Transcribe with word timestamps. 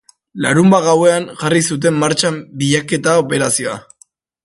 Larunbat 0.45 0.83
gauean 0.87 1.27
jarri 1.43 1.63
zuten 1.73 2.01
martxan 2.05 2.43
bilaketa 2.63 3.15
operazioa. 3.25 3.79